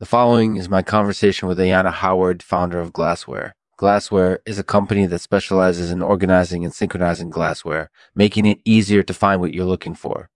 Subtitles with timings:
[0.00, 3.56] The following is my conversation with Ayanna Howard, founder of Glassware.
[3.76, 9.12] Glassware is a company that specializes in organizing and synchronizing glassware, making it easier to
[9.12, 10.30] find what you're looking for.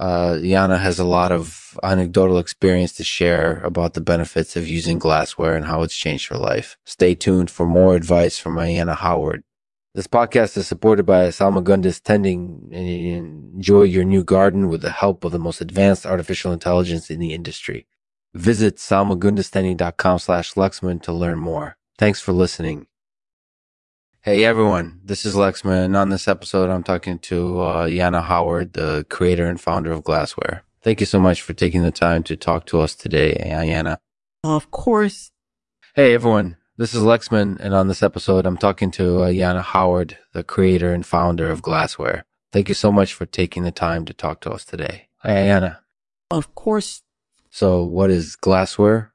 [0.00, 4.98] Uh, Ayanna has a lot of anecdotal experience to share about the benefits of using
[4.98, 6.78] glassware and how it's changed her life.
[6.86, 9.44] Stay tuned for more advice from Ayanna Howard.
[9.94, 12.88] This podcast is supported by Salma Salmagundis Tending and
[13.54, 17.34] enjoy your new garden with the help of the most advanced artificial intelligence in the
[17.34, 17.86] industry.
[18.34, 21.76] Visit salmagundistending.com slash Lexman to learn more.
[21.96, 22.88] Thanks for listening.
[24.22, 25.84] Hey everyone, this is Lexman.
[25.84, 30.02] And on this episode, I'm talking to uh, Yana Howard, the creator and founder of
[30.02, 30.64] Glassware.
[30.82, 33.98] Thank you so much for taking the time to talk to us today, Yana.
[34.42, 35.30] Of course.
[35.94, 37.60] Hey everyone, this is Lexman.
[37.60, 41.62] And on this episode, I'm talking to uh, Yana Howard, the creator and founder of
[41.62, 42.24] Glassware.
[42.50, 45.08] Thank you so much for taking the time to talk to us today.
[45.24, 45.78] Yana.
[46.30, 47.03] Of course,
[47.54, 49.12] so, what is Glassware?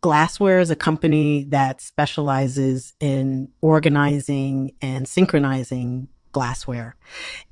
[0.00, 6.96] Glassware is a company that specializes in organizing and synchronizing glassware.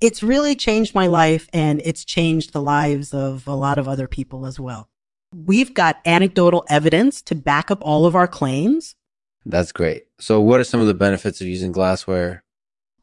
[0.00, 4.08] It's really changed my life and it's changed the lives of a lot of other
[4.08, 4.88] people as well.
[5.34, 8.94] We've got anecdotal evidence to back up all of our claims.
[9.44, 10.04] That's great.
[10.18, 12.42] So, what are some of the benefits of using glassware?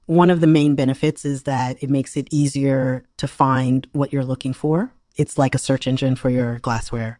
[0.08, 4.26] One of the main benefits is that it makes it easier to find what you're
[4.26, 4.96] looking for.
[5.20, 7.20] It's like a search engine for your glassware.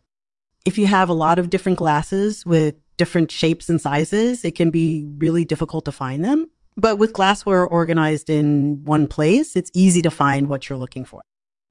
[0.64, 4.70] If you have a lot of different glasses with different shapes and sizes, it can
[4.70, 6.50] be really difficult to find them.
[6.78, 11.22] But with glassware organized in one place, it's easy to find what you're looking for.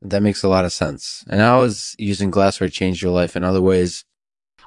[0.03, 1.25] That makes a lot of sense.
[1.31, 4.05] And how has using glassware changed your life in other ways?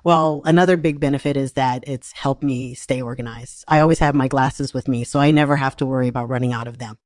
[0.03, 3.65] Well, another big benefit is that it's helped me stay organized.
[3.67, 6.53] I always have my glasses with me, so I never have to worry about running
[6.53, 6.97] out of them.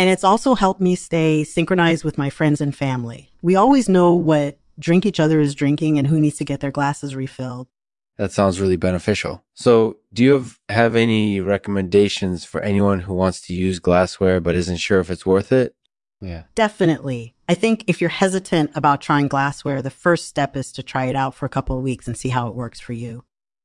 [0.00, 3.30] And it's also helped me stay synchronized with my friends and family.
[3.42, 6.70] We always know what drink each other is drinking and who needs to get their
[6.70, 7.68] glasses refilled.
[8.16, 9.44] That sounds really beneficial.
[9.52, 14.54] So, do you have, have any recommendations for anyone who wants to use glassware but
[14.54, 15.74] isn't sure if it's worth it?
[16.22, 16.44] Yeah.
[16.54, 17.34] Definitely.
[17.46, 21.14] I think if you're hesitant about trying glassware, the first step is to try it
[21.14, 23.24] out for a couple of weeks and see how it works for you.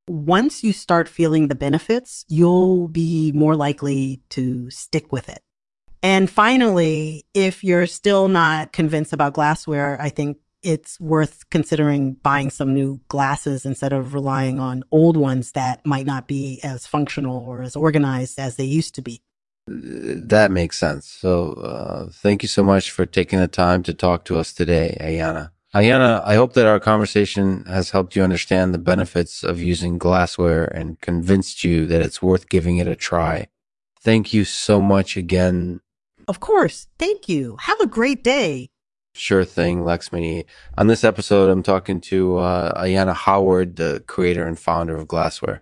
[0.09, 5.39] Once you start feeling the benefits, you'll be more likely to stick with it.
[6.05, 12.51] And finally, if you're still not convinced about glassware, I think it's worth considering buying
[12.51, 17.39] some new glasses instead of relying on old ones that might not be as functional
[17.39, 19.23] or as organized as they used to be.
[19.65, 21.07] That makes sense.
[21.07, 24.95] So, uh, thank you so much for taking the time to talk to us today,
[25.01, 25.49] Ayanna.
[25.73, 30.65] Ayanna, I hope that our conversation has helped you understand the benefits of using glassware
[30.65, 33.47] and convinced you that it's worth giving it a try.
[33.99, 35.81] Thank you so much again
[36.27, 36.87] of course.
[36.97, 37.57] Thank you.
[37.61, 38.69] Have a great day.
[39.13, 40.45] Sure thing, Lexmini.
[40.77, 45.61] On this episode, I'm talking to uh, Ayanna Howard, the creator and founder of Glassware.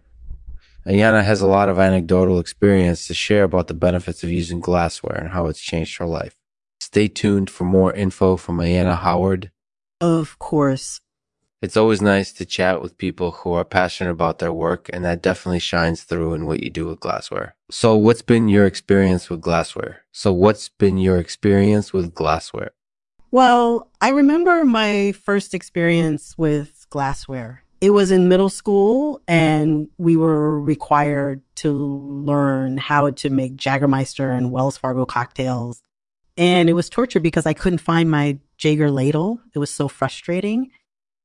[0.88, 5.16] Ayanna has a lot of anecdotal experience to share about the benefits of using glassware
[5.16, 6.36] and how it's changed her life.
[6.82, 9.52] Stay tuned for more info from Ayanna Howard.
[10.02, 11.00] Of course.
[11.64, 15.22] It's always nice to chat with people who are passionate about their work, and that
[15.22, 17.56] definitely shines through in what you do with glassware.
[17.72, 20.02] So, what's been your experience with glassware?
[20.12, 22.72] So, what's been your experience with glassware?
[23.32, 27.64] Well, I remember my first experience with glassware.
[27.80, 34.38] It was in middle school, and we were required to learn how to make Jagermeister
[34.38, 35.82] and Wells Fargo cocktails.
[36.36, 39.40] And it was torture because I couldn't find my Jager ladle.
[39.56, 40.70] It was so frustrating.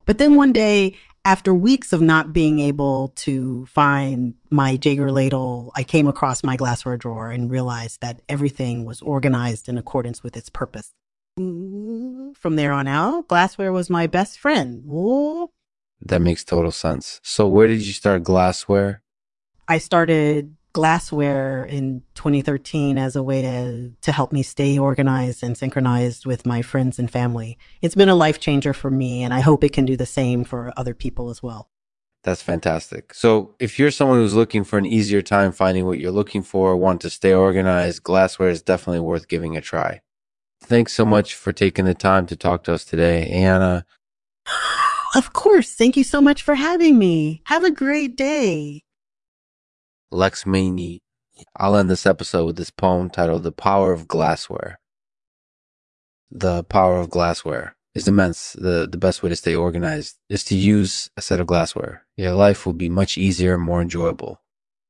[0.09, 0.97] But then one day,
[1.27, 6.57] after weeks of not being able to find my Jaeger ladle, I came across my
[6.57, 10.95] glassware drawer and realized that everything was organized in accordance with its purpose.
[11.37, 14.83] From there on out, glassware was my best friend.
[16.01, 17.21] That makes total sense.
[17.23, 19.03] So, where did you start glassware?
[19.69, 25.59] I started glassware in 2013 as a way to, to help me stay organized and
[25.59, 27.59] synchronized with my friends and family.
[27.83, 30.45] It's been a life changer for me, and I hope it can do the same
[30.45, 31.69] for other people as well.
[32.23, 33.13] That's fantastic.
[33.13, 36.77] So, if you're someone who's looking for an easier time finding what you're looking for,
[36.77, 40.01] want to stay organized, glassware is definitely worth giving a try.
[40.63, 43.85] Thanks so much for taking the time to talk to us today, Anna.
[45.15, 45.73] Of course.
[45.73, 47.41] Thank you so much for having me.
[47.47, 48.83] Have a great day.
[50.11, 51.01] Lex Maney.
[51.57, 54.81] I'll end this episode with this poem titled The Power of Glassware.
[56.31, 58.53] The power of glassware is immense.
[58.53, 62.07] The, the best way to stay organized is to use a set of glassware.
[62.17, 64.41] Your life will be much easier and more enjoyable.